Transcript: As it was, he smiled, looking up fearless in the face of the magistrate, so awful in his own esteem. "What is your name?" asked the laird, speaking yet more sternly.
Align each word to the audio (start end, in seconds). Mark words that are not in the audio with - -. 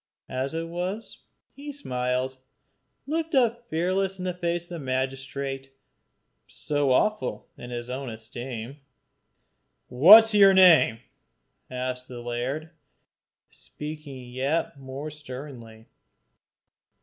As 0.29 0.55
it 0.55 0.67
was, 0.67 1.19
he 1.53 1.71
smiled, 1.71 2.37
looking 3.05 3.39
up 3.39 3.69
fearless 3.69 4.17
in 4.17 4.25
the 4.25 4.33
face 4.33 4.63
of 4.63 4.69
the 4.69 4.79
magistrate, 4.79 5.69
so 6.47 6.89
awful 6.89 7.47
in 7.55 7.69
his 7.69 7.87
own 7.87 8.09
esteem. 8.09 8.77
"What 9.89 10.23
is 10.23 10.33
your 10.33 10.55
name?" 10.55 11.01
asked 11.69 12.07
the 12.07 12.19
laird, 12.19 12.71
speaking 13.51 14.31
yet 14.31 14.79
more 14.79 15.11
sternly. 15.11 15.85